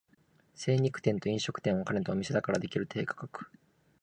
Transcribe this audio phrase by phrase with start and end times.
[0.55, 3.51] 精肉店と飲食店を兼ねたお店だからできる低価格